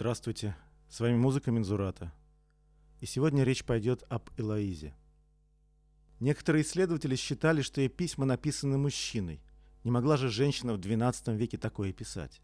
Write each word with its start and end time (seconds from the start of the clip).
Здравствуйте, 0.00 0.54
с 0.88 1.00
вами 1.00 1.16
музыка 1.16 1.50
Мензурата. 1.50 2.12
И 3.00 3.06
сегодня 3.06 3.42
речь 3.42 3.64
пойдет 3.64 4.04
об 4.08 4.30
Элоизе. 4.36 4.94
Некоторые 6.20 6.62
исследователи 6.62 7.16
считали, 7.16 7.62
что 7.62 7.80
ее 7.80 7.88
письма 7.88 8.24
написаны 8.24 8.78
мужчиной. 8.78 9.42
Не 9.82 9.90
могла 9.90 10.16
же 10.16 10.28
женщина 10.28 10.72
в 10.72 10.78
XII 10.78 11.34
веке 11.34 11.58
такое 11.58 11.92
писать. 11.92 12.40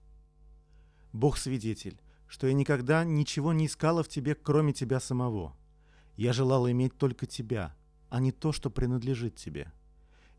Бог 1.13 1.37
свидетель, 1.39 2.01
что 2.27 2.49
я 2.49 2.55
никогда 2.55 3.05
ничего 3.05 3.53
не 3.53 3.67
искала 3.67 4.03
в 4.03 4.09
тебе, 4.09 4.35
кроме 4.35 4.73
тебя 4.73 4.99
самого. 4.99 5.57
Я 6.17 6.33
желала 6.33 6.73
иметь 6.73 6.99
только 6.99 7.25
тебя, 7.25 7.77
а 8.09 8.19
не 8.19 8.33
то, 8.33 8.51
что 8.51 8.69
принадлежит 8.69 9.37
тебе. 9.37 9.73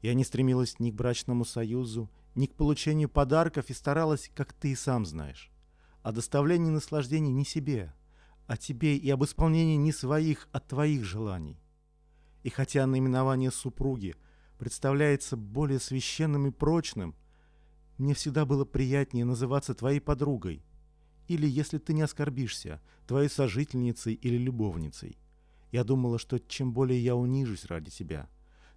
Я 0.02 0.16
не 0.16 0.26
стремилась 0.26 0.82
ни 0.82 0.92
к 0.92 0.96
брачному 0.96 1.46
союзу, 1.46 2.12
ни 2.36 2.46
к 2.46 2.56
получению 2.56 3.08
подарков 3.08 3.70
и 3.70 3.74
старалась, 3.74 4.30
как 4.36 4.52
ты 4.52 4.74
и 4.74 4.76
сам 4.76 5.06
знаешь, 5.06 5.50
о 6.06 6.12
доставлении 6.12 6.70
наслаждений 6.70 7.32
не 7.32 7.44
себе, 7.44 7.92
а 8.46 8.58
тебе 8.58 8.96
и 8.96 9.10
об 9.10 9.24
исполнении 9.24 9.76
не 9.76 9.92
своих, 9.92 10.48
а 10.52 10.60
твоих 10.60 11.04
желаний. 11.04 11.60
И 12.44 12.52
хотя 12.52 12.86
наименование 12.86 13.50
супруги 13.50 14.16
представляется 14.60 15.36
более 15.36 15.80
священным 15.80 16.46
и 16.46 16.52
прочным, 16.52 17.16
мне 17.98 18.14
всегда 18.14 18.46
было 18.46 18.66
приятнее 18.66 19.26
называться 19.26 19.74
твоей 19.74 20.00
подругой, 20.00 20.64
или, 21.28 21.48
если 21.48 21.80
ты 21.80 21.94
не 21.94 22.04
оскорбишься, 22.04 22.84
твоей 23.08 23.28
сожительницей 23.28 24.14
или 24.14 24.38
любовницей. 24.38 25.18
Я 25.72 25.84
думала, 25.84 26.20
что 26.20 26.38
чем 26.38 26.72
более 26.72 27.04
я 27.04 27.16
унижусь 27.16 27.66
ради 27.66 27.90
тебя, 27.90 28.30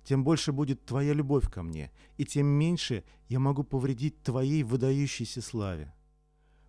тем 0.02 0.24
больше 0.24 0.52
будет 0.52 0.86
твоя 0.86 1.12
любовь 1.12 1.50
ко 1.50 1.62
мне, 1.62 1.92
и 2.16 2.24
тем 2.24 2.46
меньше 2.46 3.04
я 3.28 3.38
могу 3.38 3.64
повредить 3.64 4.22
твоей 4.22 4.62
выдающейся 4.62 5.42
славе 5.42 5.92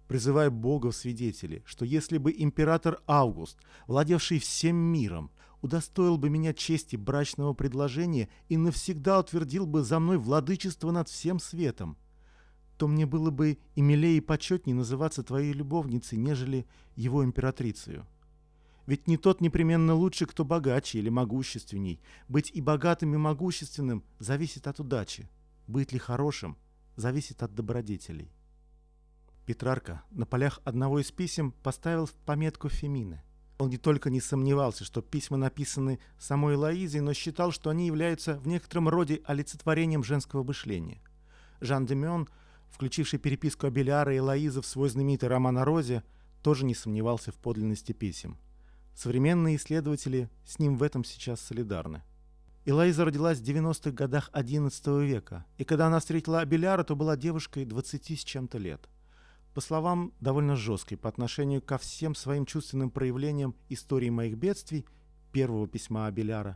призывая 0.10 0.50
Бога 0.50 0.90
в 0.90 0.96
свидетели, 0.96 1.62
что 1.66 1.86
если 1.86 2.18
бы 2.18 2.34
император 2.36 3.00
Август, 3.06 3.60
владевший 3.86 4.40
всем 4.40 4.76
миром, 4.76 5.30
удостоил 5.62 6.18
бы 6.18 6.32
меня 6.32 6.52
чести 6.52 6.96
брачного 6.96 7.54
предложения 7.54 8.28
и 8.48 8.58
навсегда 8.58 9.20
утвердил 9.20 9.68
бы 9.68 9.84
за 9.84 10.00
мной 10.00 10.18
владычество 10.18 10.90
над 10.90 11.10
всем 11.10 11.40
светом, 11.40 11.96
то 12.78 12.88
мне 12.88 13.06
было 13.06 13.30
бы 13.30 13.60
и 13.76 13.82
милее 13.82 14.18
и 14.18 14.22
почетнее 14.22 14.76
называться 14.76 15.22
твоей 15.22 15.54
любовницей, 15.54 16.18
нежели 16.18 16.66
его 16.96 17.24
императрицей. 17.24 18.02
Ведь 18.88 19.08
не 19.08 19.18
тот 19.18 19.42
непременно 19.42 19.94
лучше, 19.94 20.26
кто 20.26 20.44
богаче 20.44 20.98
или 20.98 21.10
могущественней. 21.10 22.02
Быть 22.28 22.50
и 22.52 22.62
богатым, 22.62 23.14
и 23.14 23.18
могущественным 23.18 24.04
зависит 24.18 24.66
от 24.66 24.80
удачи. 24.80 25.30
Быть 25.68 25.92
ли 25.92 26.00
хорошим 26.00 26.58
зависит 26.96 27.44
от 27.44 27.54
добродетелей. 27.54 28.32
Петрарка 29.50 30.04
на 30.12 30.28
полях 30.28 30.60
одного 30.64 31.00
из 31.00 31.12
писем 31.12 31.54
поставил 31.64 32.06
в 32.06 32.14
пометку 32.14 32.70
Фемины. 32.70 33.24
Он 33.58 33.72
не 33.72 33.80
только 33.80 34.12
не 34.12 34.22
сомневался, 34.22 34.84
что 34.84 35.02
письма 35.02 35.38
написаны 35.38 35.98
самой 36.20 36.56
Лоизой, 36.56 37.02
но 37.02 37.16
считал, 37.16 37.52
что 37.52 37.72
они 37.72 37.88
являются 37.88 38.36
в 38.36 38.48
некотором 38.48 38.90
роде 38.90 39.24
олицетворением 39.26 40.04
женского 40.04 40.44
мышления. 40.44 41.02
Жан 41.62 41.88
Демион, 41.88 42.30
включивший 42.70 43.18
переписку 43.18 43.66
Абеляра 43.66 44.16
и 44.16 44.20
Лоизы 44.20 44.62
в 44.62 44.68
свой 44.68 44.88
знаменитый 44.88 45.30
роман 45.30 45.58
о 45.58 45.66
Розе, 45.66 46.04
тоже 46.44 46.64
не 46.64 46.76
сомневался 46.76 47.32
в 47.32 47.36
подлинности 47.38 47.92
писем. 47.92 48.38
Современные 48.94 49.56
исследователи 49.56 50.30
с 50.46 50.60
ним 50.60 50.78
в 50.78 50.84
этом 50.84 51.04
сейчас 51.04 51.42
солидарны. 51.42 52.04
Элайза 52.66 53.04
родилась 53.04 53.40
в 53.40 53.44
90-х 53.44 53.90
годах 53.90 54.30
XI 54.32 55.04
века, 55.08 55.48
и 55.58 55.64
когда 55.64 55.88
она 55.88 55.98
встретила 56.00 56.40
Абеляра, 56.40 56.84
то 56.84 56.96
была 56.96 57.18
девушкой 57.18 57.66
20 57.66 58.20
с 58.20 58.24
чем-то 58.24 58.60
лет– 58.60 58.88
по 59.60 59.64
словам 59.64 60.14
довольно 60.22 60.56
жесткой 60.56 60.98
по 60.98 61.10
отношению 61.10 61.62
ко 61.62 61.78
всем 61.78 62.16
своим 62.16 62.46
чувственным 62.46 62.90
проявлениям 62.90 63.58
истории 63.68 64.10
моих 64.10 64.38
бедствий, 64.38 64.86
первого 65.34 65.68
письма 65.68 66.08
Абеляра, 66.08 66.56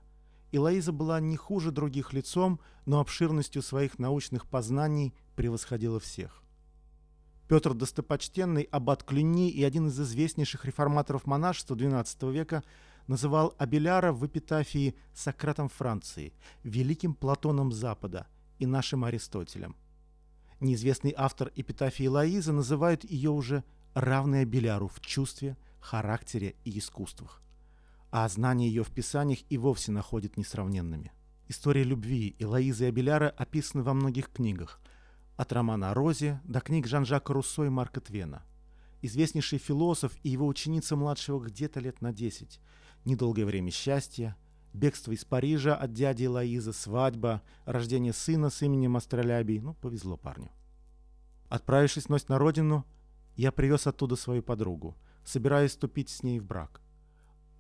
Илоиза 0.54 0.94
была 0.94 1.20
не 1.20 1.36
хуже 1.36 1.72
других 1.72 2.14
лицом, 2.14 2.62
но 2.86 3.02
обширностью 3.02 3.62
своих 3.62 4.00
научных 4.00 4.48
познаний 4.48 5.14
превосходила 5.36 6.00
всех. 6.00 6.44
Петр 7.50 7.74
Достопочтенный, 7.74 8.70
аббат 8.72 9.04
Клюни 9.04 9.50
и 9.50 9.66
один 9.66 9.88
из 9.88 10.00
известнейших 10.00 10.64
реформаторов 10.64 11.28
монашества 11.28 11.76
XII 11.76 12.32
века 12.32 12.64
называл 13.08 13.54
Абеляра 13.58 14.14
в 14.14 14.26
эпитафии 14.26 14.96
Сократом 15.14 15.68
Франции, 15.68 16.32
великим 16.64 17.16
Платоном 17.16 17.74
Запада 17.74 18.28
и 18.60 18.66
нашим 18.66 19.04
Аристотелем. 19.04 19.76
Неизвестный 20.60 21.14
автор 21.16 21.52
эпитафии 21.56 22.08
Лоизы 22.08 22.52
называет 22.52 23.10
ее 23.10 23.32
уже 23.32 23.64
равной 23.94 24.46
Беляру 24.46 24.88
в 24.88 25.02
чувстве, 25.02 25.58
характере 25.80 26.56
и 26.64 26.78
искусствах. 26.78 27.42
А 28.12 28.28
знания 28.30 28.68
ее 28.68 28.84
в 28.84 28.92
писаниях 28.92 29.40
и 29.50 29.58
вовсе 29.58 29.92
находят 29.92 30.38
несравненными. 30.38 31.12
История 31.48 31.84
любви 31.84 32.36
Элоизы 32.40 32.86
и 32.86 32.88
Абеляра 32.88 33.30
описаны 33.30 33.84
во 33.84 33.94
многих 33.94 34.32
книгах, 34.32 34.80
от 35.36 35.52
романа 35.52 35.92
о 35.92 35.94
Розе 35.94 36.40
до 36.44 36.62
книг 36.62 36.88
Жан-Жака 36.88 37.34
Руссо 37.34 37.64
и 37.66 37.70
Марка 37.70 38.00
Твена. 38.02 38.44
Известнейший 39.02 39.60
философ 39.60 40.14
и 40.24 40.30
его 40.30 40.48
ученица 40.48 40.96
младшего 40.96 41.44
где-то 41.44 41.80
лет 41.80 42.02
на 42.02 42.14
10, 42.14 42.62
недолгое 43.04 43.46
время 43.46 43.72
счастья, 43.72 44.38
бегство 44.74 45.12
из 45.12 45.24
Парижа 45.26 45.76
от 45.76 45.94
дяди 45.94 46.26
Лоизы, 46.26 46.74
свадьба, 46.74 47.42
рождение 47.66 48.14
сына 48.14 48.50
с 48.50 48.62
именем 48.62 48.98
Астролябий. 48.98 49.60
Ну, 49.60 49.76
повезло 49.76 50.18
парню. 50.18 50.52
Отправившись 51.50 52.08
вновь 52.08 52.28
на 52.28 52.40
родину, 52.40 52.86
я 53.36 53.52
привез 53.52 53.88
оттуда 53.88 54.16
свою 54.16 54.44
подругу, 54.44 54.98
собираясь 55.24 55.72
вступить 55.72 56.10
с 56.10 56.24
ней 56.24 56.40
в 56.40 56.46
брак. 56.46 56.82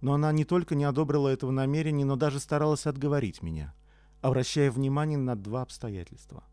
Но 0.01 0.13
она 0.13 0.31
не 0.31 0.45
только 0.45 0.75
не 0.75 0.83
одобрила 0.83 1.29
этого 1.29 1.51
намерения, 1.51 2.05
но 2.05 2.15
даже 2.15 2.39
старалась 2.39 2.85
отговорить 2.85 3.41
меня, 3.41 3.73
обращая 4.21 4.69
внимание 4.71 5.17
на 5.17 5.35
два 5.35 5.61
обстоятельства, 5.61 6.43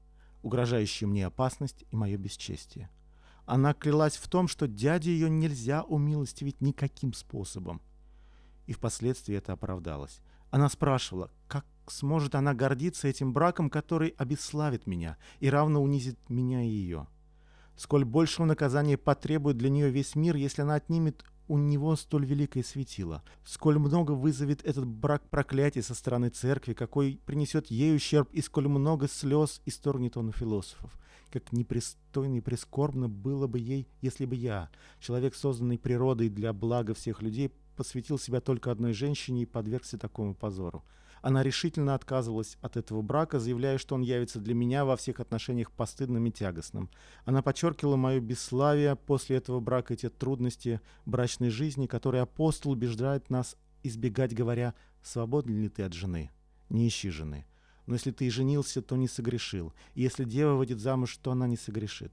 угрожающие 0.42 1.08
мне 1.08 1.26
опасность 1.26 1.84
и 1.90 1.96
мое 1.96 2.16
бесчестие. 2.16 2.90
Она 3.46 3.74
клялась 3.74 4.16
в 4.16 4.28
том, 4.28 4.46
что 4.46 4.68
дяде 4.68 5.10
ее 5.10 5.28
нельзя 5.28 5.82
умилостивить 5.82 6.60
никаким 6.60 7.12
способом. 7.12 7.82
И 8.66 8.72
впоследствии 8.72 9.34
это 9.34 9.54
оправдалось. 9.54 10.20
Она 10.50 10.68
спрашивала, 10.68 11.30
как 11.48 11.64
сможет 11.86 12.34
она 12.34 12.54
гордиться 12.54 13.08
этим 13.08 13.32
браком, 13.32 13.70
который 13.70 14.14
обесславит 14.18 14.86
меня 14.86 15.16
и 15.38 15.48
равно 15.50 15.82
унизит 15.82 16.18
меня 16.28 16.62
и 16.62 16.68
ее. 16.68 17.06
Сколь 17.76 18.04
большего 18.04 18.44
наказания 18.44 18.98
потребует 18.98 19.56
для 19.56 19.70
нее 19.70 19.90
весь 19.90 20.14
мир, 20.14 20.36
если 20.36 20.62
она 20.62 20.74
отнимет 20.74 21.24
у 21.50 21.58
него 21.58 21.96
столь 21.96 22.26
великое 22.26 22.62
светило. 22.62 23.24
Сколь 23.44 23.76
много 23.78 24.12
вызовет 24.12 24.64
этот 24.64 24.86
брак 24.86 25.28
проклятий 25.30 25.82
со 25.82 25.96
стороны 25.96 26.28
церкви, 26.28 26.74
какой 26.74 27.20
принесет 27.26 27.66
ей 27.72 27.96
ущерб, 27.96 28.28
и 28.30 28.40
сколь 28.40 28.68
много 28.68 29.08
слез 29.08 29.60
исторгнет 29.66 30.16
он 30.16 30.28
у 30.28 30.32
философов. 30.32 30.96
Как 31.32 31.52
непристойно 31.52 32.36
и 32.36 32.40
прискорбно 32.40 33.08
было 33.08 33.48
бы 33.48 33.58
ей, 33.58 33.88
если 34.00 34.26
бы 34.26 34.36
я, 34.36 34.70
человек, 35.00 35.34
созданный 35.34 35.76
природой 35.76 36.28
для 36.28 36.52
блага 36.52 36.94
всех 36.94 37.20
людей, 37.20 37.52
посвятил 37.80 38.18
себя 38.18 38.42
только 38.42 38.70
одной 38.70 38.92
женщине 38.92 39.44
и 39.44 39.46
подвергся 39.46 39.96
такому 39.96 40.34
позору. 40.34 40.84
Она 41.22 41.42
решительно 41.42 41.94
отказывалась 41.94 42.58
от 42.60 42.76
этого 42.76 43.00
брака, 43.00 43.38
заявляя, 43.38 43.78
что 43.78 43.94
он 43.94 44.02
явится 44.02 44.38
для 44.38 44.52
меня 44.52 44.84
во 44.84 44.98
всех 44.98 45.18
отношениях 45.18 45.72
постыдным 45.72 46.26
и 46.26 46.30
тягостным. 46.30 46.90
Она 47.24 47.40
подчеркивала 47.40 47.96
мое 47.96 48.20
бесславие 48.20 48.96
после 48.96 49.38
этого 49.38 49.60
брака 49.60 49.94
и 49.94 49.96
те 49.96 50.10
трудности 50.10 50.82
брачной 51.06 51.48
жизни, 51.48 51.86
которые 51.86 52.20
апостол 52.20 52.72
убеждает 52.72 53.30
нас 53.30 53.56
избегать, 53.82 54.34
говоря, 54.34 54.74
«Свободен 55.02 55.62
ли 55.62 55.70
ты 55.70 55.84
от 55.84 55.94
жены? 55.94 56.30
Не 56.68 56.86
ищи 56.86 57.08
жены. 57.08 57.46
Но 57.86 57.94
если 57.94 58.10
ты 58.10 58.26
и 58.26 58.30
женился, 58.30 58.82
то 58.82 58.94
не 58.96 59.08
согрешил. 59.08 59.72
И 59.94 60.02
если 60.02 60.24
дева 60.24 60.52
выйдет 60.52 60.80
замуж, 60.80 61.16
то 61.16 61.32
она 61.32 61.46
не 61.46 61.56
согрешит. 61.56 62.12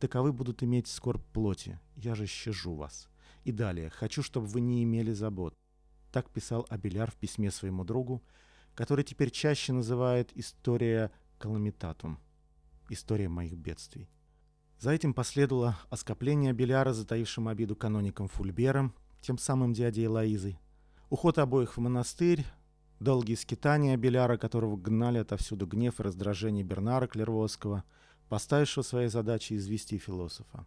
Таковы 0.00 0.32
будут 0.32 0.62
иметь 0.62 0.86
скорбь 0.86 1.26
плоти. 1.34 1.78
Я 1.96 2.14
же 2.14 2.26
щажу 2.26 2.72
вас». 2.72 3.10
И 3.44 3.52
далее. 3.52 3.90
«Хочу, 3.90 4.22
чтобы 4.22 4.46
вы 4.46 4.60
не 4.60 4.82
имели 4.84 5.12
забот». 5.12 5.54
Так 6.10 6.30
писал 6.30 6.66
Абеляр 6.68 7.10
в 7.10 7.16
письме 7.16 7.50
своему 7.50 7.84
другу, 7.84 8.22
который 8.74 9.04
теперь 9.04 9.30
чаще 9.30 9.72
называет 9.72 10.30
«История 10.36 11.10
Каламитатум»— 11.38 12.18
«История 12.88 13.28
моих 13.28 13.54
бедствий». 13.54 14.08
За 14.78 14.90
этим 14.90 15.14
последовало 15.14 15.78
оскопление 15.90 16.50
Абеляра, 16.50 16.92
затаившим 16.92 17.48
обиду 17.48 17.76
каноником 17.76 18.28
Фульбером, 18.28 18.94
тем 19.20 19.38
самым 19.38 19.72
дядей 19.72 20.08
Лоизой, 20.08 20.58
уход 21.08 21.38
обоих 21.38 21.76
в 21.76 21.80
монастырь, 21.80 22.44
долгие 22.98 23.36
скитания 23.36 23.94
Абеляра, 23.94 24.36
которого 24.36 24.76
гнали 24.76 25.18
отовсюду 25.18 25.66
гнев 25.66 26.00
и 26.00 26.02
раздражение 26.02 26.64
Бернара 26.64 27.06
Клервосского, 27.06 27.84
поставившего 28.28 28.82
своей 28.82 29.08
задачей 29.08 29.56
извести 29.56 29.98
философа. 29.98 30.66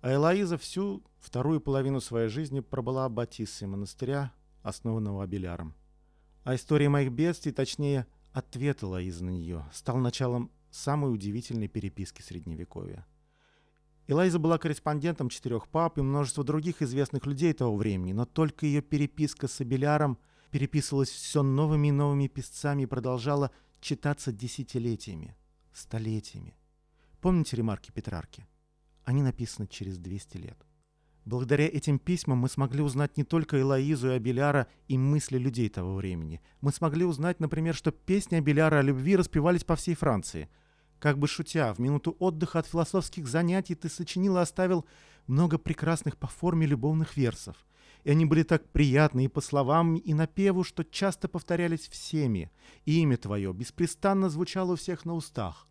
А 0.00 0.14
Элоиза 0.14 0.56
всю 0.56 1.02
вторую 1.18 1.60
половину 1.60 2.00
своей 2.00 2.28
жизни 2.28 2.60
пробыла 2.60 3.04
аббатиссой 3.04 3.68
монастыря, 3.68 4.32
основанного 4.62 5.22
Абеляром. 5.22 5.74
А 6.42 6.54
история 6.54 6.88
моих 6.88 7.12
бедствий, 7.12 7.52
точнее, 7.52 8.06
ответ 8.32 8.82
Элоизы 8.82 9.22
на 9.22 9.30
нее, 9.30 9.68
стал 9.72 9.98
началом 9.98 10.50
самой 10.70 11.12
удивительной 11.12 11.68
переписки 11.68 12.22
Средневековья. 12.22 13.06
Элайза 14.06 14.38
была 14.38 14.56
корреспондентом 14.56 15.28
четырех 15.28 15.68
пап 15.68 15.98
и 15.98 16.02
множества 16.02 16.44
других 16.44 16.80
известных 16.80 17.26
людей 17.26 17.52
того 17.52 17.76
времени, 17.76 18.12
но 18.12 18.24
только 18.24 18.66
ее 18.66 18.80
переписка 18.80 19.48
с 19.48 19.60
Абеляром 19.60 20.18
переписывалась 20.50 21.10
все 21.10 21.42
новыми 21.42 21.88
и 21.88 21.92
новыми 21.92 22.26
писцами 22.26 22.84
и 22.84 22.86
продолжала 22.86 23.50
читаться 23.80 24.32
десятилетиями, 24.32 25.36
столетиями. 25.72 26.56
Помните 27.20 27.56
ремарки 27.56 27.92
Петрарки? 27.92 28.46
Они 29.10 29.24
написаны 29.24 29.66
через 29.66 29.98
200 29.98 30.36
лет. 30.36 30.56
Благодаря 31.24 31.66
этим 31.66 31.98
письмам 31.98 32.38
мы 32.38 32.48
смогли 32.48 32.80
узнать 32.80 33.16
не 33.16 33.24
только 33.24 33.60
Элоизу 33.60 34.06
и 34.06 34.14
Абеляра 34.14 34.68
и 34.86 34.96
мысли 34.96 35.36
людей 35.36 35.68
того 35.68 35.96
времени. 35.96 36.40
Мы 36.60 36.70
смогли 36.70 37.04
узнать, 37.04 37.40
например, 37.40 37.74
что 37.74 37.90
песни 37.90 38.36
Абеляра 38.36 38.76
о 38.76 38.82
любви 38.82 39.16
распевались 39.16 39.64
по 39.64 39.74
всей 39.74 39.96
Франции. 39.96 40.48
Как 41.00 41.18
бы 41.18 41.26
шутя, 41.26 41.74
в 41.74 41.80
минуту 41.80 42.14
отдыха 42.20 42.60
от 42.60 42.68
философских 42.68 43.26
занятий 43.26 43.74
ты 43.74 43.88
сочинил 43.88 44.36
и 44.36 44.42
оставил 44.42 44.86
много 45.26 45.58
прекрасных 45.58 46.16
по 46.16 46.28
форме 46.28 46.68
любовных 46.68 47.16
версов. 47.16 47.56
И 48.04 48.10
они 48.12 48.26
были 48.26 48.44
так 48.44 48.70
приятны 48.70 49.24
и 49.24 49.28
по 49.28 49.40
словам, 49.40 49.96
и 49.96 50.14
напеву, 50.14 50.62
что 50.62 50.84
часто 50.84 51.26
повторялись 51.26 51.88
всеми, 51.88 52.52
и 52.84 53.00
имя 53.00 53.16
твое 53.16 53.52
беспрестанно 53.52 54.30
звучало 54.30 54.74
у 54.74 54.76
всех 54.76 55.04
на 55.04 55.14
устах. 55.14 55.66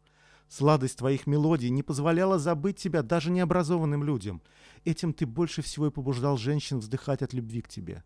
Сладость 0.50 0.98
твоих 0.98 1.28
мелодий 1.28 1.70
не 1.70 1.84
позволяла 1.84 2.40
забыть 2.40 2.78
тебя 2.78 3.04
даже 3.04 3.30
необразованным 3.30 4.04
людям. 4.04 4.42
Этим 4.84 5.14
ты 5.14 5.28
больше 5.28 5.62
всего 5.62 5.88
и 5.88 5.92
побуждал 5.92 6.38
женщин 6.38 6.80
вздыхать 6.80 7.22
от 7.22 7.34
любви 7.34 7.62
к 7.62 7.70
тебе. 7.70 8.04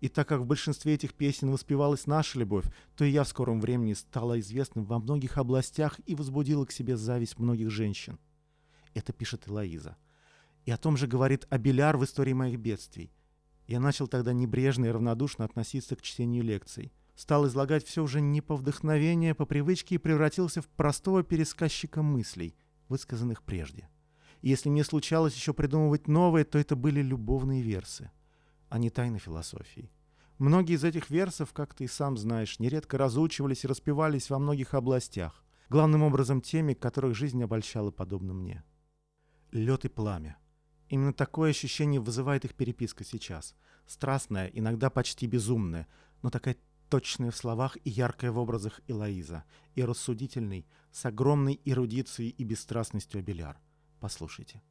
И 0.00 0.08
так 0.08 0.28
как 0.28 0.42
в 0.42 0.46
большинстве 0.46 0.92
этих 0.92 1.14
песен 1.14 1.50
воспевалась 1.50 2.06
наша 2.06 2.38
любовь, 2.38 2.66
то 2.96 3.04
и 3.06 3.10
я 3.10 3.24
в 3.24 3.28
скором 3.28 3.62
времени 3.62 3.94
стала 3.94 4.38
известным 4.38 4.84
во 4.84 4.98
многих 4.98 5.38
областях 5.38 5.98
и 6.04 6.14
возбудила 6.14 6.66
к 6.66 6.70
себе 6.72 6.98
зависть 6.98 7.38
многих 7.38 7.70
женщин. 7.70 8.18
Это 8.92 9.14
пишет 9.14 9.48
Элоиза. 9.48 9.96
И 10.66 10.70
о 10.70 10.76
том 10.76 10.98
же 10.98 11.06
говорит 11.06 11.46
Абеляр 11.48 11.96
в 11.96 12.04
истории 12.04 12.34
моих 12.34 12.58
бедствий. 12.58 13.10
Я 13.66 13.80
начал 13.80 14.06
тогда 14.06 14.34
небрежно 14.34 14.84
и 14.84 14.90
равнодушно 14.90 15.46
относиться 15.46 15.96
к 15.96 16.02
чтению 16.02 16.44
лекций 16.44 16.92
стал 17.16 17.46
излагать 17.46 17.84
все 17.84 18.02
уже 18.02 18.20
не 18.20 18.40
по 18.40 18.54
вдохновению, 18.54 19.32
а 19.32 19.34
по 19.34 19.46
привычке 19.46 19.96
и 19.96 19.98
превратился 19.98 20.62
в 20.62 20.68
простого 20.68 21.24
пересказчика 21.24 22.02
мыслей, 22.02 22.54
высказанных 22.88 23.42
прежде. 23.42 23.88
И 24.42 24.50
если 24.50 24.68
мне 24.68 24.84
случалось 24.84 25.34
еще 25.34 25.54
придумывать 25.54 26.06
новые, 26.06 26.44
то 26.44 26.58
это 26.58 26.76
были 26.76 27.00
любовные 27.00 27.62
версы, 27.62 28.10
а 28.68 28.78
не 28.78 28.90
тайны 28.90 29.18
философии. 29.18 29.90
Многие 30.38 30.74
из 30.74 30.84
этих 30.84 31.08
версов, 31.08 31.54
как 31.54 31.74
ты 31.74 31.84
и 31.84 31.88
сам 31.88 32.18
знаешь, 32.18 32.58
нередко 32.58 32.98
разучивались 32.98 33.64
и 33.64 33.68
распевались 33.68 34.28
во 34.28 34.38
многих 34.38 34.74
областях, 34.74 35.42
главным 35.70 36.02
образом 36.02 36.42
теми, 36.42 36.74
которых 36.74 37.16
жизнь 37.16 37.42
обольщала 37.42 37.90
подобно 37.90 38.34
мне. 38.34 38.62
Лед 39.52 39.86
и 39.86 39.88
пламя. 39.88 40.36
Именно 40.90 41.14
такое 41.14 41.50
ощущение 41.50 42.00
вызывает 42.00 42.44
их 42.44 42.54
переписка 42.54 43.02
сейчас. 43.02 43.54
Страстная, 43.86 44.48
иногда 44.48 44.90
почти 44.90 45.26
безумная, 45.26 45.88
но 46.22 46.28
такая 46.28 46.56
точная 46.88 47.30
в 47.30 47.36
словах 47.36 47.76
и 47.84 47.90
яркая 47.90 48.32
в 48.32 48.38
образах 48.38 48.80
Элоиза, 48.86 49.44
и 49.74 49.82
рассудительный, 49.82 50.66
с 50.92 51.04
огромной 51.04 51.60
эрудицией 51.64 52.30
и 52.30 52.44
бесстрастностью 52.44 53.20
Абеляр. 53.20 53.58
Послушайте. 54.00 54.62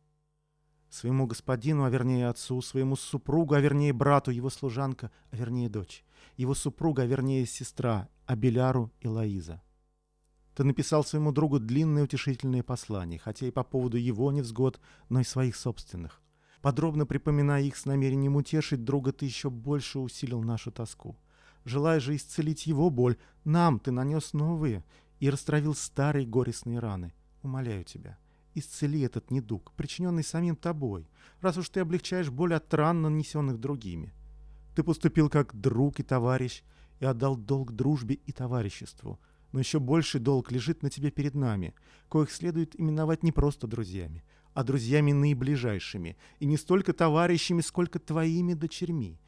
Своему 0.90 1.28
господину, 1.28 1.84
а 1.84 1.90
вернее 1.90 2.30
отцу, 2.30 2.62
своему 2.62 2.96
супругу, 2.96 3.56
а 3.56 3.60
вернее 3.60 3.92
брату, 3.92 4.32
его 4.32 4.50
служанка, 4.50 5.12
а 5.32 5.36
вернее 5.36 5.70
дочь, 5.70 6.06
его 6.38 6.54
супруга, 6.54 7.04
а 7.04 7.06
вернее 7.06 7.46
сестра, 7.46 8.08
Абеляру 8.26 8.92
Элоиза. 9.02 9.62
Ты 10.56 10.64
написал 10.64 11.04
своему 11.04 11.34
другу 11.34 11.60
длинное 11.60 12.04
утешительное 12.04 12.64
послание, 12.64 13.20
хотя 13.20 13.46
и 13.46 13.52
по 13.52 13.64
поводу 13.64 13.98
его 13.98 14.32
невзгод, 14.32 14.80
но 15.10 15.20
и 15.20 15.26
своих 15.26 15.58
собственных. 15.58 16.22
Подробно 16.62 17.06
припоминая 17.06 17.62
их 17.64 17.76
с 17.76 17.86
намерением 17.86 18.38
утешить 18.38 18.86
друга, 18.86 19.12
ты 19.12 19.26
еще 19.26 19.50
больше 19.50 20.00
усилил 20.00 20.42
нашу 20.42 20.72
тоску. 20.72 21.18
Желая 21.66 22.00
же 22.00 22.16
исцелить 22.16 22.68
его 22.68 22.92
боль, 22.92 23.18
нам 23.44 23.80
ты 23.80 23.92
нанес 23.92 24.34
новые 24.34 24.84
и 25.20 25.30
растравил 25.32 25.74
старые 25.74 26.28
горестные 26.28 26.80
раны. 26.80 27.12
Умоляю 27.42 27.84
тебя, 27.84 28.18
исцели 28.54 29.02
этот 29.02 29.32
недуг, 29.32 29.72
причиненный 29.76 30.24
самим 30.24 30.56
тобой, 30.56 31.08
раз 31.42 31.58
уж 31.58 31.70
ты 31.70 31.80
облегчаешь 31.80 32.30
боль 32.30 32.54
от 32.54 32.72
ран, 32.74 33.02
нанесенных 33.02 33.60
другими. 33.60 34.14
Ты 34.76 34.84
поступил 34.84 35.28
как 35.28 35.56
друг 35.56 36.00
и 36.00 36.04
товарищ 36.04 36.64
и 37.00 37.06
отдал 37.06 37.36
долг 37.36 37.72
дружбе 37.72 38.16
и 38.16 38.32
товариществу, 38.32 39.20
но 39.52 39.60
еще 39.60 39.80
больший 39.80 40.20
долг 40.20 40.52
лежит 40.52 40.84
на 40.84 40.92
тебе 40.92 41.10
перед 41.10 41.34
нами, 41.34 41.74
коих 42.10 42.32
следует 42.32 42.80
именовать 42.80 43.24
не 43.24 43.32
просто 43.32 43.66
друзьями, 43.66 44.24
а 44.54 44.64
друзьями 44.64 45.14
наиближайшими, 45.14 46.16
и 46.40 46.46
не 46.46 46.58
столько 46.58 46.94
товарищами, 46.94 47.62
сколько 47.62 47.98
твоими 47.98 48.54
дочерьми 48.54 49.20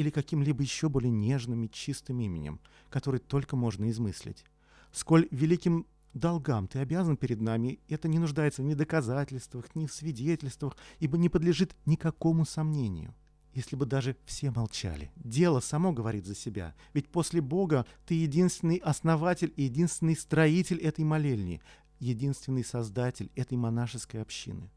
или 0.00 0.08
каким-либо 0.08 0.62
еще 0.62 0.88
более 0.88 1.10
нежным 1.10 1.64
и 1.64 1.70
чистым 1.70 2.20
именем, 2.20 2.58
который 2.88 3.20
только 3.20 3.54
можно 3.54 3.90
измыслить. 3.90 4.44
Сколь 4.92 5.28
великим 5.30 5.86
долгам 6.14 6.66
ты 6.66 6.78
обязан 6.78 7.18
перед 7.18 7.42
нами, 7.42 7.80
это 7.86 8.08
не 8.08 8.18
нуждается 8.18 8.62
ни 8.62 8.72
в 8.72 8.78
доказательствах, 8.78 9.74
ни 9.74 9.86
в 9.86 9.92
свидетельствах, 9.92 10.74
ибо 11.00 11.18
не 11.18 11.28
подлежит 11.28 11.76
никакому 11.84 12.46
сомнению. 12.46 13.14
Если 13.52 13.76
бы 13.76 13.84
даже 13.84 14.16
все 14.24 14.50
молчали. 14.50 15.10
Дело 15.16 15.60
само 15.60 15.92
говорит 15.92 16.24
за 16.24 16.34
себя. 16.34 16.74
Ведь 16.94 17.10
после 17.10 17.42
Бога 17.42 17.84
ты 18.06 18.14
единственный 18.14 18.76
основатель 18.76 19.52
и 19.54 19.64
единственный 19.64 20.16
строитель 20.16 20.78
этой 20.78 21.04
молельни, 21.04 21.60
единственный 21.98 22.64
создатель 22.64 23.30
этой 23.34 23.58
монашеской 23.58 24.22
общины. 24.22 24.70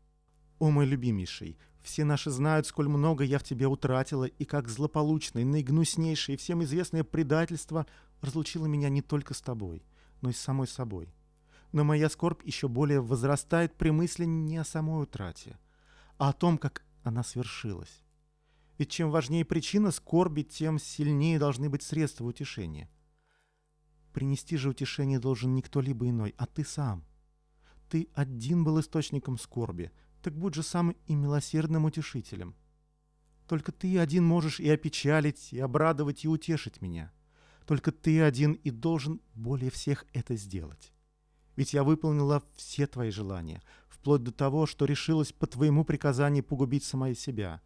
О 0.63 0.69
мой 0.69 0.85
любимейший, 0.85 1.57
все 1.81 2.05
наши 2.05 2.31
знают, 2.31 2.65
сколь 2.65 2.87
много 2.87 3.25
я 3.25 3.37
в 3.37 3.43
тебе 3.43 3.67
утратила, 3.67 4.23
и 4.23 4.45
как 4.45 4.69
злополучное, 4.69 5.43
наигнуснейшее 5.43 6.35
и 6.35 6.37
всем 6.37 6.63
известное 6.63 7.03
предательство 7.03 7.85
разлучило 8.21 8.65
меня 8.65 8.87
не 8.87 9.01
только 9.01 9.33
с 9.33 9.41
тобой, 9.41 9.83
но 10.21 10.29
и 10.29 10.31
с 10.31 10.39
самой 10.39 10.67
собой. 10.67 11.13
Но 11.73 11.83
моя 11.83 12.07
скорбь 12.09 12.45
еще 12.45 12.69
более 12.69 13.01
возрастает 13.01 13.75
при 13.75 13.89
мысли 13.89 14.23
не 14.23 14.55
о 14.55 14.63
самой 14.63 15.03
утрате, 15.03 15.59
а 16.17 16.29
о 16.29 16.33
том, 16.33 16.57
как 16.57 16.85
она 17.03 17.25
свершилась. 17.25 18.01
Ведь 18.77 18.89
чем 18.89 19.11
важнее 19.11 19.43
причина 19.43 19.91
скорби, 19.91 20.43
тем 20.43 20.79
сильнее 20.79 21.39
должны 21.39 21.69
быть 21.69 21.83
средства 21.83 22.23
утешения. 22.23 22.89
Принести 24.13 24.55
же 24.55 24.69
утешение 24.69 25.19
должен 25.19 25.55
не 25.55 25.61
кто-либо 25.61 26.07
иной, 26.07 26.33
а 26.37 26.45
ты 26.45 26.63
сам. 26.63 27.03
Ты 27.89 28.07
один 28.13 28.63
был 28.63 28.79
источником 28.79 29.37
скорби— 29.37 29.91
так 30.23 30.33
будь 30.33 30.53
же 30.53 30.63
сам 30.63 30.95
и 31.05 31.15
милосердным 31.15 31.83
утешителем. 31.83 32.55
Только 33.45 33.73
ты 33.73 33.99
один 33.99 34.23
можешь 34.23 34.61
и 34.61 34.69
опечалить, 34.69 35.51
и 35.51 35.59
обрадовать, 35.59 36.23
и 36.23 36.29
утешить 36.29 36.81
меня. 36.81 37.11
Только 37.67 37.91
ты 37.91 38.21
один 38.21 38.53
и 38.53 38.71
должен 38.71 39.21
более 39.35 39.69
всех 39.69 40.05
это 40.13 40.37
сделать. 40.37 40.93
Ведь 41.57 41.73
я 41.73 41.83
выполнила 41.83 42.41
все 42.55 42.87
твои 42.87 43.11
желания, 43.11 43.61
вплоть 43.89 44.23
до 44.23 44.31
того, 44.31 44.65
что 44.65 44.85
решилась 44.85 45.33
по 45.33 45.45
твоему 45.45 45.83
приказанию 45.83 46.43
погубить 46.43 46.85
сама 46.85 47.13
себя, 47.13 47.61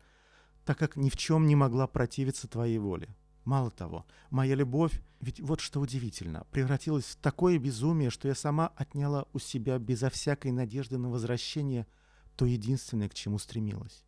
так 0.65 0.79
как 0.79 0.95
ни 0.95 1.09
в 1.09 1.15
чем 1.15 1.45
не 1.45 1.55
могла 1.55 1.85
противиться 1.85 2.47
твоей 2.47 2.79
воле. 2.79 3.15
Мало 3.45 3.69
того, 3.69 4.05
моя 4.31 4.55
любовь, 4.55 4.99
ведь 5.21 5.39
вот 5.39 5.61
что 5.61 5.79
удивительно, 5.79 6.45
превратилась 6.51 7.05
в 7.05 7.15
такое 7.17 7.59
безумие, 7.59 8.09
что 8.09 8.27
я 8.27 8.35
сама 8.35 8.73
отняла 8.75 9.27
у 9.31 9.39
себя 9.39 9.77
безо 9.77 10.09
всякой 10.09 10.51
надежды 10.51 10.97
на 10.97 11.11
возвращение– 11.11 11.85
то 12.37 12.45
единственное, 12.45 13.09
к 13.09 13.15
чему 13.15 13.39
стремилась. 13.39 14.05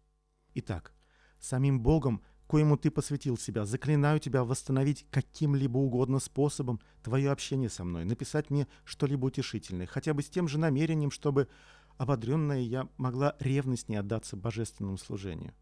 Итак, 0.54 0.94
самим 1.40 1.82
Богом, 1.82 2.22
коему 2.48 2.78
ты 2.78 2.92
посвятил 2.92 3.38
себя, 3.38 3.66
заклинаю 3.66 4.20
тебя 4.20 4.44
восстановить 4.44 5.08
каким-либо 5.10 5.78
угодно 5.78 6.20
способом 6.20 6.80
твое 7.04 7.32
общение 7.32 7.70
со 7.70 7.84
мной, 7.84 8.06
написать 8.06 8.52
мне 8.52 8.68
что-либо 8.86 9.26
утешительное, 9.26 9.88
хотя 9.88 10.14
бы 10.14 10.22
с 10.22 10.30
тем 10.30 10.48
же 10.48 10.60
намерением, 10.60 11.10
чтобы, 11.10 11.50
ободренная, 11.98 12.62
я 12.62 12.88
могла 12.98 13.36
ревностнее 13.40 14.00
отдаться 14.00 14.38
божественному 14.38 14.98
служению. 14.98 15.54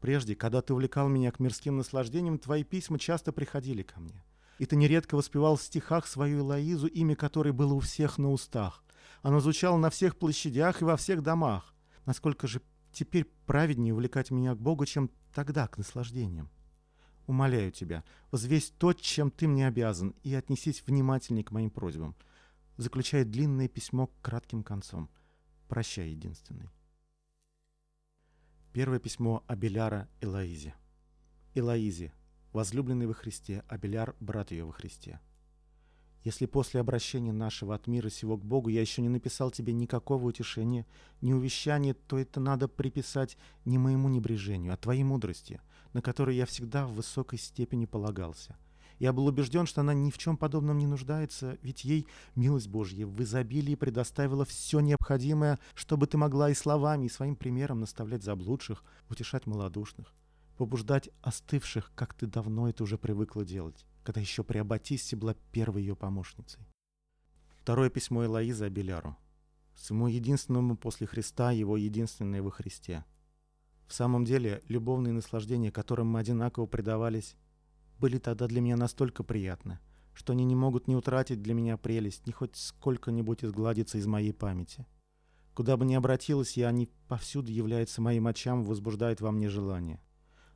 Прежде, 0.00 0.34
когда 0.34 0.62
ты 0.62 0.74
увлекал 0.74 1.08
меня 1.08 1.30
к 1.30 1.38
мирским 1.38 1.76
наслаждениям, 1.76 2.38
твои 2.38 2.64
письма 2.64 2.98
часто 2.98 3.32
приходили 3.32 3.82
ко 3.82 4.00
мне. 4.00 4.24
И 4.58 4.66
ты 4.66 4.76
нередко 4.76 5.14
воспевал 5.14 5.56
в 5.56 5.62
стихах 5.62 6.06
свою 6.06 6.40
Элоизу, 6.40 6.88
имя 6.88 7.14
которой 7.14 7.52
было 7.52 7.74
у 7.74 7.80
всех 7.80 8.18
на 8.18 8.30
устах. 8.30 8.84
Оно 9.22 9.40
звучало 9.40 9.78
на 9.78 9.90
всех 9.90 10.16
площадях 10.16 10.82
и 10.82 10.84
во 10.84 10.96
всех 10.96 11.22
домах 11.22 11.73
насколько 12.06 12.46
же 12.46 12.62
теперь 12.92 13.24
праведнее 13.46 13.92
увлекать 13.92 14.30
меня 14.30 14.54
к 14.54 14.60
Богу, 14.60 14.86
чем 14.86 15.10
тогда 15.34 15.66
к 15.66 15.78
наслаждениям. 15.78 16.50
Умоляю 17.26 17.72
тебя, 17.72 18.04
взвесь 18.30 18.70
то, 18.70 18.92
чем 18.92 19.30
ты 19.30 19.48
мне 19.48 19.66
обязан, 19.66 20.14
и 20.22 20.34
отнесись 20.34 20.82
внимательней 20.86 21.42
к 21.42 21.52
моим 21.52 21.70
просьбам. 21.70 22.14
Заключает 22.76 23.30
длинное 23.30 23.68
письмо 23.68 24.10
кратким 24.20 24.62
концом. 24.62 25.08
Прощай, 25.68 26.10
единственный. 26.10 26.68
Первое 28.72 28.98
письмо 28.98 29.44
Абеляра 29.46 30.08
Элоизе. 30.20 30.74
Элоизе, 31.54 32.12
возлюбленный 32.52 33.06
во 33.06 33.14
Христе, 33.14 33.64
Абеляр, 33.68 34.16
брат 34.20 34.50
ее 34.50 34.64
во 34.64 34.72
Христе. 34.72 35.20
Если 36.24 36.46
после 36.46 36.80
обращения 36.80 37.32
нашего 37.32 37.74
от 37.74 37.86
мира 37.86 38.08
сего 38.08 38.38
к 38.38 38.44
Богу 38.44 38.70
я 38.70 38.80
еще 38.80 39.02
не 39.02 39.10
написал 39.10 39.50
тебе 39.50 39.74
никакого 39.74 40.24
утешения, 40.24 40.86
ни 41.20 41.34
увещания, 41.34 41.92
то 41.92 42.18
это 42.18 42.40
надо 42.40 42.66
приписать 42.66 43.36
не 43.66 43.76
моему 43.76 44.08
небрежению, 44.08 44.72
а 44.72 44.78
твоей 44.78 45.04
мудрости, 45.04 45.60
на 45.92 46.00
которой 46.00 46.34
я 46.34 46.46
всегда 46.46 46.86
в 46.86 46.94
высокой 46.94 47.38
степени 47.38 47.84
полагался. 47.84 48.56
Я 48.98 49.12
был 49.12 49.26
убежден, 49.26 49.66
что 49.66 49.82
она 49.82 49.92
ни 49.92 50.10
в 50.10 50.16
чем 50.16 50.38
подобном 50.38 50.78
не 50.78 50.86
нуждается, 50.86 51.58
ведь 51.60 51.84
ей 51.84 52.06
милость 52.36 52.68
Божья 52.68 53.06
в 53.06 53.22
изобилии 53.22 53.74
предоставила 53.74 54.46
все 54.46 54.80
необходимое, 54.80 55.58
чтобы 55.74 56.06
ты 56.06 56.16
могла 56.16 56.48
и 56.48 56.54
словами, 56.54 57.04
и 57.04 57.10
своим 57.10 57.36
примером 57.36 57.80
наставлять 57.80 58.22
заблудших, 58.22 58.82
утешать 59.10 59.46
малодушных, 59.46 60.14
побуждать 60.56 61.10
остывших, 61.20 61.92
как 61.94 62.14
ты 62.14 62.26
давно 62.26 62.68
это 62.70 62.84
уже 62.84 62.96
привыкла 62.96 63.44
делать, 63.44 63.84
когда 64.04 64.20
еще 64.20 64.44
при 64.44 64.58
Аббатиссе 64.58 65.16
была 65.16 65.34
первой 65.50 65.82
ее 65.82 65.96
помощницей. 65.96 66.60
Второе 67.58 67.88
письмо 67.88 68.24
Элоизы 68.26 68.66
Абеляру. 68.66 69.16
Своему 69.74 70.06
единственному 70.06 70.76
после 70.76 71.06
Христа, 71.06 71.50
его 71.50 71.76
единственное 71.76 72.42
во 72.42 72.50
Христе. 72.50 73.04
В 73.88 73.94
самом 73.94 74.24
деле, 74.24 74.62
любовные 74.68 75.12
наслаждения, 75.12 75.72
которым 75.72 76.08
мы 76.08 76.20
одинаково 76.20 76.66
предавались, 76.66 77.36
были 77.98 78.18
тогда 78.18 78.46
для 78.46 78.60
меня 78.60 78.76
настолько 78.76 79.24
приятны, 79.24 79.78
что 80.12 80.32
они 80.32 80.44
не 80.44 80.54
могут 80.54 80.86
не 80.86 80.94
утратить 80.94 81.42
для 81.42 81.54
меня 81.54 81.76
прелесть, 81.76 82.26
ни 82.26 82.30
хоть 82.30 82.56
сколько-нибудь 82.56 83.44
изгладиться 83.44 83.98
из 83.98 84.06
моей 84.06 84.32
памяти. 84.32 84.86
Куда 85.54 85.76
бы 85.76 85.84
ни 85.84 85.94
обратилась 85.94 86.56
я, 86.56 86.68
они 86.68 86.90
повсюду 87.08 87.50
являются 87.50 88.02
моим 88.02 88.26
очам, 88.26 88.64
возбуждают 88.64 89.20
во 89.20 89.30
мне 89.30 89.48
желание. 89.48 90.00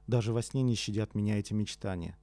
Даже 0.07 0.33
во 0.33 0.43
сне 0.43 0.63
не 0.63 0.75
щадят 0.75 1.15
меня 1.15 1.39
эти 1.39 1.55
мечтания. 1.55 2.19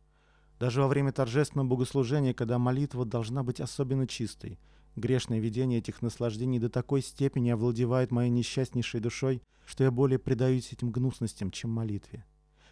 Даже 0.59 0.81
во 0.81 0.87
время 0.87 1.11
торжественного 1.11 1.67
богослужения, 1.67 2.33
когда 2.33 2.57
молитва 2.57 3.05
должна 3.05 3.43
быть 3.43 3.59
особенно 3.59 4.07
чистой, 4.07 4.59
грешное 4.95 5.39
видение 5.39 5.79
этих 5.79 6.01
наслаждений 6.01 6.59
до 6.59 6.69
такой 6.69 7.01
степени 7.01 7.49
овладевает 7.49 8.11
моей 8.11 8.29
несчастнейшей 8.29 9.01
душой, 9.01 9.41
что 9.65 9.83
я 9.83 9.91
более 9.91 10.19
предаюсь 10.19 10.71
этим 10.71 10.91
гнусностям, 10.91 11.51
чем 11.51 11.71
молитве 11.71 12.25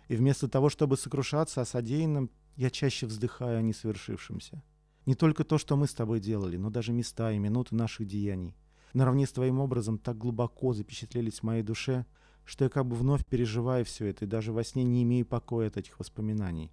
и 0.08 0.16
вместо 0.16 0.48
того, 0.48 0.70
чтобы 0.70 0.98
сокрушаться 0.98 1.62
о 1.62 1.66
содеянном, 1.66 2.30
я 2.56 2.70
чаще 2.70 3.08
вздыхаю 3.08 3.60
о 3.60 3.62
несовершившемся. 3.62 4.62
Не 5.06 5.16
только 5.16 5.44
то, 5.44 5.58
что 5.58 5.76
мы 5.76 5.88
с 5.88 5.94
тобой 5.94 6.20
делали, 6.20 6.58
но 6.58 6.70
даже 6.70 6.94
места 6.94 7.32
и 7.32 7.40
минуты 7.40 7.76
наших 7.76 8.08
деяний. 8.08 8.56
Наравне 8.94 9.26
с 9.26 9.32
твоим 9.32 9.60
образом 9.60 9.98
так 9.98 10.18
глубоко 10.18 10.74
запечатлелись 10.74 11.40
в 11.40 11.44
моей 11.44 11.64
душе, 11.64 12.06
что 12.46 12.66
я 12.66 12.70
как 12.70 12.86
бы 12.86 12.96
вновь 12.96 13.26
переживаю 13.26 13.86
все 13.86 14.06
это 14.06 14.26
и 14.26 14.28
даже 14.28 14.54
во 14.54 14.64
сне 14.64 14.84
не 14.84 15.04
имею 15.04 15.26
покоя 15.26 15.68
от 15.68 15.78
этих 15.78 15.98
воспоминаний. 16.00 16.72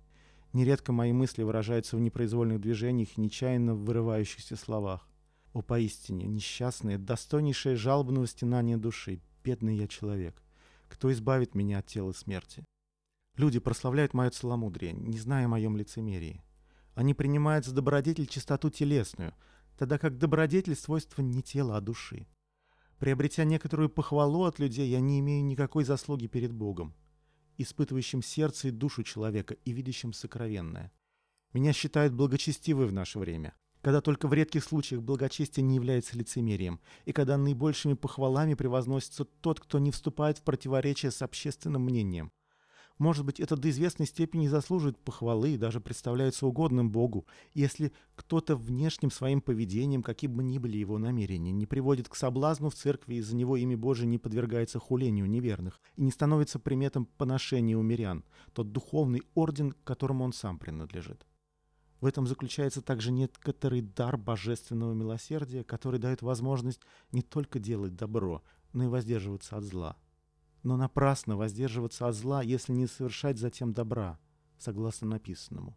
Нередко 0.52 0.92
мои 0.92 1.12
мысли 1.12 1.42
выражаются 1.42 1.96
в 1.96 2.00
непроизвольных 2.00 2.60
движениях 2.60 3.16
и 3.16 3.20
нечаянно 3.20 3.74
вырывающихся 3.74 4.56
словах. 4.56 5.08
О, 5.52 5.62
поистине, 5.62 6.26
несчастное, 6.26 6.98
достойнейшее 6.98 7.76
жалобного 7.76 8.26
стенания 8.26 8.76
души, 8.76 9.20
бедный 9.44 9.76
я 9.76 9.86
человек. 9.86 10.42
Кто 10.88 11.12
избавит 11.12 11.54
меня 11.54 11.78
от 11.78 11.86
тела 11.86 12.12
смерти? 12.12 12.64
Люди 13.36 13.60
прославляют 13.60 14.12
мое 14.12 14.30
целомудрие, 14.30 14.92
не 14.92 15.18
зная 15.18 15.46
о 15.46 15.48
моем 15.48 15.76
лицемерии. 15.76 16.42
Они 16.94 17.14
принимают 17.14 17.64
за 17.64 17.72
добродетель 17.72 18.26
чистоту 18.26 18.70
телесную, 18.70 19.34
тогда 19.78 19.98
как 19.98 20.18
добродетель– 20.18 20.74
свойство 20.76 21.22
не 21.22 21.42
тела, 21.42 21.76
а 21.76 21.80
души. 21.80 22.26
Приобретя 22.98 23.44
некоторую 23.44 23.88
похвалу 23.88 24.44
от 24.44 24.58
людей, 24.58 24.88
я 24.90 25.00
не 25.00 25.20
имею 25.20 25.44
никакой 25.44 25.84
заслуги 25.84 26.26
перед 26.26 26.52
Богом, 26.52 26.94
испытывающим 27.62 28.22
сердце 28.22 28.68
и 28.68 28.70
душу 28.70 29.02
человека 29.02 29.54
и 29.64 29.72
видящим 29.72 30.12
сокровенное. 30.12 30.92
Меня 31.52 31.72
считают 31.72 32.12
благочестивой 32.12 32.86
в 32.86 32.92
наше 32.92 33.18
время, 33.18 33.54
когда 33.82 34.00
только 34.00 34.28
в 34.28 34.32
редких 34.32 34.64
случаях 34.64 35.02
благочестие 35.02 35.64
не 35.64 35.76
является 35.76 36.16
лицемерием, 36.16 36.80
и 37.04 37.12
когда 37.12 37.36
наибольшими 37.36 37.94
похвалами 37.94 38.54
превозносится 38.54 39.24
тот, 39.24 39.60
кто 39.60 39.78
не 39.78 39.90
вступает 39.90 40.38
в 40.38 40.42
противоречие 40.42 41.10
с 41.10 41.22
общественным 41.22 41.82
мнением– 41.82 42.30
может 43.00 43.24
быть, 43.24 43.40
это 43.40 43.56
до 43.56 43.70
известной 43.70 44.04
степени 44.04 44.46
заслуживает 44.46 44.98
похвалы 44.98 45.54
и 45.54 45.56
даже 45.56 45.80
представляется 45.80 46.46
угодным 46.46 46.90
Богу, 46.90 47.26
если 47.54 47.94
кто-то 48.14 48.56
внешним 48.56 49.10
своим 49.10 49.40
поведением, 49.40 50.02
каким 50.02 50.34
бы 50.34 50.44
ни 50.44 50.58
были 50.58 50.76
его 50.76 50.98
намерения, 50.98 51.50
не 51.50 51.64
приводит 51.64 52.10
к 52.10 52.14
соблазну 52.14 52.68
в 52.68 52.74
церкви 52.74 53.14
и 53.14 53.22
за 53.22 53.34
него 53.34 53.56
имя 53.56 53.78
Божие 53.78 54.06
не 54.06 54.18
подвергается 54.18 54.78
хулению 54.78 55.30
неверных 55.30 55.80
и 55.96 56.02
не 56.02 56.10
становится 56.10 56.58
приметом 56.58 57.06
поношения 57.06 57.74
у 57.74 57.80
мирян, 57.82 58.22
тот 58.52 58.70
духовный 58.70 59.22
орден, 59.34 59.72
которому 59.82 60.22
он 60.22 60.34
сам 60.34 60.58
принадлежит. 60.58 61.26
В 62.02 62.06
этом 62.06 62.26
заключается 62.26 62.82
также 62.82 63.12
некоторый 63.12 63.80
дар 63.80 64.18
божественного 64.18 64.92
милосердия, 64.92 65.64
который 65.64 65.98
дает 65.98 66.20
возможность 66.20 66.82
не 67.12 67.22
только 67.22 67.60
делать 67.60 67.96
добро, 67.96 68.42
но 68.74 68.84
и 68.84 68.88
воздерживаться 68.88 69.56
от 69.56 69.64
зла. 69.64 69.96
Но 70.62 70.76
напрасно 70.76 71.36
воздерживаться 71.36 72.06
от 72.06 72.14
зла, 72.14 72.42
если 72.42 72.72
не 72.72 72.86
совершать 72.86 73.38
затем 73.38 73.72
добра, 73.72 74.18
согласно 74.58 75.08
написанному. 75.08 75.76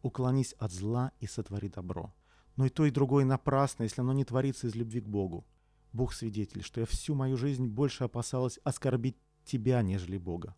Уклонись 0.00 0.54
от 0.54 0.72
зла 0.72 1.12
и 1.20 1.26
сотвори 1.26 1.68
добро. 1.68 2.14
Но 2.56 2.66
и 2.66 2.70
то, 2.70 2.86
и 2.86 2.90
другое 2.90 3.24
напрасно, 3.24 3.82
если 3.82 4.00
оно 4.00 4.12
не 4.12 4.24
творится 4.24 4.66
из 4.66 4.74
любви 4.74 5.00
к 5.00 5.08
Богу. 5.08 5.46
Бог 5.92 6.14
свидетель, 6.14 6.62
что 6.62 6.80
я 6.80 6.86
всю 6.86 7.14
мою 7.14 7.36
жизнь 7.36 7.66
больше 7.66 8.04
опасалась 8.04 8.58
оскорбить 8.64 9.16
тебя, 9.44 9.82
нежели 9.82 10.16
Бога, 10.16 10.56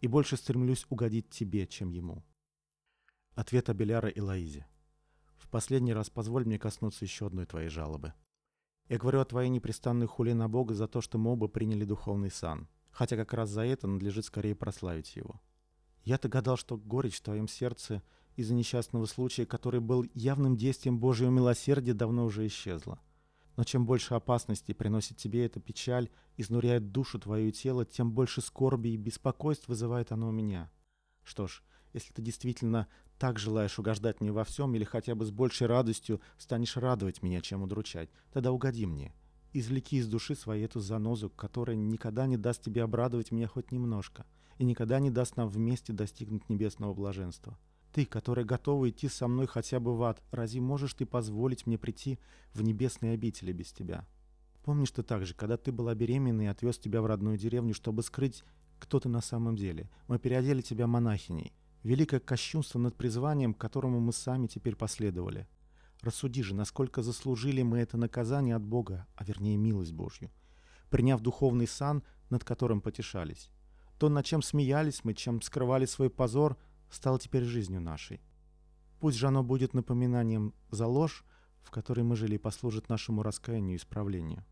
и 0.00 0.06
больше 0.06 0.36
стремлюсь 0.36 0.86
угодить 0.90 1.30
тебе, 1.30 1.66
чем 1.66 1.90
ему. 1.90 2.22
Ответ 3.34 3.70
Абеляра 3.70 4.08
и 4.08 4.20
Лаизе. 4.20 4.66
В 5.36 5.48
последний 5.48 5.94
раз 5.94 6.10
позволь 6.10 6.44
мне 6.44 6.58
коснуться 6.58 7.04
еще 7.04 7.26
одной 7.26 7.46
твоей 7.46 7.68
жалобы. 7.68 8.12
Я 8.88 8.98
говорю 8.98 9.20
о 9.20 9.24
твоей 9.24 9.48
непрестанной 9.48 10.06
хули 10.06 10.32
на 10.32 10.48
Бога 10.48 10.74
за 10.74 10.86
то, 10.86 11.00
что 11.00 11.18
мы 11.18 11.32
оба 11.32 11.48
приняли 11.48 11.84
духовный 11.84 12.30
сан 12.30 12.68
хотя 12.96 13.14
как 13.16 13.34
раз 13.34 13.50
за 13.50 13.60
это 13.60 13.86
надлежит 13.86 14.24
скорее 14.24 14.54
прославить 14.54 15.16
его. 15.16 15.38
Я-то 16.04 16.30
гадал, 16.30 16.56
что 16.56 16.78
горечь 16.78 17.18
в 17.18 17.22
твоем 17.22 17.46
сердце 17.46 18.02
из-за 18.36 18.54
несчастного 18.54 19.04
случая, 19.04 19.44
который 19.44 19.80
был 19.80 20.06
явным 20.14 20.56
действием 20.56 20.98
Божьего 20.98 21.28
милосердия, 21.28 21.92
давно 21.92 22.24
уже 22.24 22.46
исчезла. 22.46 22.98
Но 23.56 23.64
чем 23.64 23.84
больше 23.84 24.14
опасностей 24.14 24.74
приносит 24.74 25.18
тебе 25.18 25.44
эта 25.44 25.60
печаль, 25.60 26.08
изнуряет 26.38 26.90
душу 26.90 27.18
твою 27.18 27.50
и 27.50 27.52
тело, 27.52 27.84
тем 27.84 28.12
больше 28.12 28.40
скорби 28.40 28.88
и 28.88 28.96
беспокойств 28.96 29.68
вызывает 29.68 30.10
оно 30.10 30.28
у 30.28 30.32
меня. 30.32 30.70
Что 31.22 31.46
ж, 31.46 31.62
если 31.92 32.14
ты 32.14 32.22
действительно 32.22 32.88
так 33.18 33.38
желаешь 33.38 33.78
угождать 33.78 34.22
мне 34.22 34.32
во 34.32 34.44
всем 34.44 34.74
или 34.74 34.84
хотя 34.84 35.14
бы 35.14 35.26
с 35.26 35.30
большей 35.30 35.66
радостью 35.66 36.22
станешь 36.38 36.78
радовать 36.78 37.22
меня, 37.22 37.42
чем 37.42 37.62
удручать, 37.62 38.08
тогда 38.32 38.52
угоди 38.52 38.86
мне— 38.86 39.14
Извлеки 39.58 39.96
из 39.96 40.06
души 40.06 40.34
своей 40.34 40.66
эту 40.66 40.80
занозу, 40.80 41.30
которая 41.30 41.76
никогда 41.76 42.26
не 42.26 42.36
даст 42.36 42.60
тебе 42.60 42.82
обрадовать 42.82 43.32
меня 43.32 43.48
хоть 43.48 43.72
немножко 43.72 44.26
и 44.58 44.64
никогда 44.64 45.00
не 45.00 45.08
даст 45.10 45.38
нам 45.38 45.48
вместе 45.48 45.94
достигнуть 45.94 46.50
небесного 46.50 46.92
блаженства. 46.92 47.58
Ты, 47.94 48.04
которая 48.04 48.44
готова 48.44 48.90
идти 48.90 49.08
со 49.08 49.28
мной 49.28 49.46
хотя 49.46 49.80
бы 49.80 49.96
в 49.96 50.02
ад, 50.02 50.22
разве 50.30 50.60
можешь 50.60 50.92
ты 50.92 51.06
позволить 51.06 51.64
мне 51.66 51.78
прийти 51.78 52.18
в 52.52 52.60
небесные 52.60 53.14
обители 53.14 53.50
без 53.52 53.72
тебя? 53.72 54.06
Помнишь 54.62 54.90
ты 54.90 55.02
также, 55.02 55.32
когда 55.32 55.56
ты 55.56 55.72
была 55.72 55.94
беременна 55.94 56.42
и 56.42 56.46
отвез 56.46 56.76
тебя 56.76 57.00
в 57.00 57.06
родную 57.06 57.38
деревню, 57.38 57.72
чтобы 57.72 58.02
скрыть, 58.02 58.44
кто 58.78 59.00
ты 59.00 59.08
на 59.08 59.22
самом 59.22 59.56
деле? 59.56 59.88
Мы 60.06 60.18
переодели 60.18 60.60
тебя 60.60 60.86
монахиней. 60.86 61.54
Великое 61.82 62.20
кощунство 62.20 62.78
над 62.78 62.94
призванием, 62.94 63.54
которому 63.54 64.00
мы 64.00 64.12
сами 64.12 64.48
теперь 64.48 64.76
последовали. 64.76 65.48
Рассуди 66.02 66.42
же, 66.42 66.54
насколько 66.54 67.02
заслужили 67.02 67.62
мы 67.62 67.78
это 67.78 67.96
наказание 67.96 68.54
от 68.54 68.62
Бога, 68.62 69.06
а 69.16 69.24
вернее 69.24 69.56
милость 69.56 69.92
Божью, 69.92 70.30
приняв 70.90 71.20
духовный 71.20 71.66
сан, 71.66 72.02
над 72.30 72.44
которым 72.44 72.80
потешались. 72.80 73.50
То, 73.98 74.08
над 74.08 74.24
чем 74.26 74.42
смеялись 74.42 75.04
мы, 75.04 75.14
чем 75.14 75.40
скрывали 75.40 75.86
свой 75.86 76.10
позор, 76.10 76.56
стало 76.90 77.18
теперь 77.18 77.44
жизнью 77.44 77.80
нашей. 77.80 78.20
Пусть 79.00 79.16
же 79.16 79.26
оно 79.26 79.42
будет 79.42 79.74
напоминанием 79.74 80.54
за 80.70 80.86
ложь, 80.86 81.24
в 81.62 81.70
которой 81.70 82.02
мы 82.02 82.14
жили, 82.16 82.34
и 82.36 82.38
послужит 82.38 82.88
нашему 82.88 83.22
раскаянию 83.22 83.74
и 83.74 83.76
исправлению. 83.78 84.44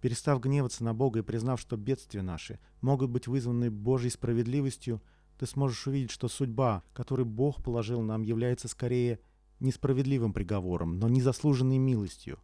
Перестав 0.00 0.40
гневаться 0.40 0.84
на 0.84 0.92
Бога 0.92 1.20
и 1.20 1.22
признав, 1.22 1.60
что 1.60 1.76
бедствия 1.76 2.22
наши 2.22 2.58
могут 2.82 3.10
быть 3.10 3.26
вызваны 3.26 3.70
Божьей 3.70 4.10
справедливостью, 4.10 5.02
ты 5.38 5.46
сможешь 5.46 5.86
увидеть, 5.86 6.10
что 6.10 6.28
судьба, 6.28 6.82
которую 6.92 7.26
Бог 7.26 7.62
положил 7.62 8.02
нам, 8.02 8.22
является 8.22 8.68
скорее– 8.68 9.20
несправедливым 9.60 10.32
приговором, 10.32 10.98
но 10.98 11.08
незаслуженной 11.08 11.78
милостью, 11.78 12.38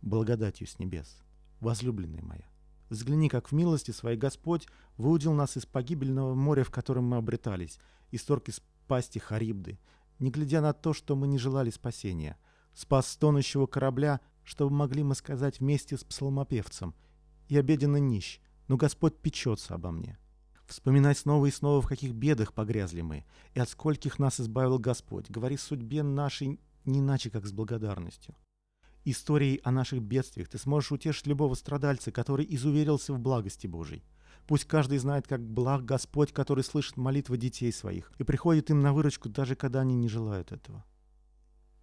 благодатью 0.00 0.66
с 0.66 0.78
небес. 0.78 1.22
Возлюбленная 1.60 2.22
моя, 2.22 2.48
взгляни, 2.90 3.28
как 3.28 3.48
в 3.48 3.52
милости 3.52 3.90
своей 3.92 4.18
Господь 4.18 4.66
выудил 4.96 5.32
нас 5.32 5.56
из 5.56 5.66
погибельного 5.66 6.34
моря, 6.34 6.64
в 6.64 6.70
котором 6.70 7.04
мы 7.04 7.16
обретались, 7.16 7.78
исторг 8.10 8.48
из 8.48 8.60
пасти 8.86 9.18
Харибды, 9.18 9.78
не 10.18 10.30
глядя 10.30 10.60
на 10.60 10.72
то, 10.72 10.92
что 10.92 11.16
мы 11.16 11.28
не 11.28 11.38
желали 11.38 11.70
спасения, 11.70 12.36
спас 12.74 13.08
стонущего 13.08 13.66
корабля, 13.66 14.20
чтобы 14.44 14.74
могли 14.74 15.02
мы 15.02 15.14
сказать 15.14 15.60
вместе 15.60 15.96
с 15.96 16.04
псалмопевцем, 16.04 16.94
«Я 17.48 17.62
беден 17.62 17.96
и 17.96 18.00
нищ, 18.00 18.40
но 18.68 18.76
Господь 18.76 19.16
печется 19.18 19.74
обо 19.74 19.90
мне». 19.90 20.18
Вспоминать 20.72 21.18
снова 21.18 21.44
и 21.44 21.50
снова, 21.50 21.82
в 21.82 21.86
каких 21.86 22.14
бедах 22.14 22.54
погрязли 22.54 23.02
мы, 23.02 23.26
и 23.52 23.60
от 23.60 23.68
скольких 23.68 24.18
нас 24.18 24.40
избавил 24.40 24.78
Господь. 24.78 25.30
Говори 25.30 25.58
судьбе 25.58 26.02
нашей 26.02 26.58
не 26.86 27.00
иначе, 27.00 27.28
как 27.28 27.44
с 27.44 27.52
благодарностью. 27.52 28.34
Историей 29.04 29.60
о 29.64 29.70
наших 29.70 30.00
бедствиях 30.00 30.48
ты 30.48 30.56
сможешь 30.56 30.90
утешить 30.90 31.26
любого 31.26 31.54
страдальца, 31.56 32.10
который 32.10 32.46
изуверился 32.48 33.12
в 33.12 33.18
благости 33.18 33.66
Божией. 33.66 34.02
Пусть 34.46 34.64
каждый 34.64 34.96
знает, 34.96 35.28
как 35.28 35.46
благ 35.46 35.84
Господь, 35.84 36.32
который 36.32 36.64
слышит 36.64 36.96
молитвы 36.96 37.36
детей 37.36 37.70
своих 37.70 38.10
и 38.16 38.24
приходит 38.24 38.70
им 38.70 38.80
на 38.80 38.94
выручку, 38.94 39.28
даже 39.28 39.56
когда 39.56 39.80
они 39.80 39.94
не 39.94 40.08
желают 40.08 40.52
этого. 40.52 40.86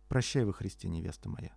Прощай 0.07 0.45
во 0.45 0.51
Христе, 0.51 0.89
невеста 0.89 1.29
моя. 1.29 1.55